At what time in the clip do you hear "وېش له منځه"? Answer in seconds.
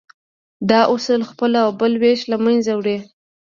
2.01-2.71